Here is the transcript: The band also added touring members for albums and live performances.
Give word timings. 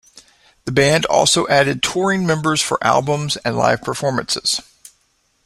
The 0.65 0.71
band 0.71 1.05
also 1.05 1.47
added 1.47 1.83
touring 1.83 2.25
members 2.25 2.59
for 2.59 2.83
albums 2.83 3.37
and 3.45 3.55
live 3.55 3.83
performances. 3.83 4.59